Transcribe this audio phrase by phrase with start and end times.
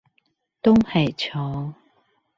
[0.63, 1.75] 東海橋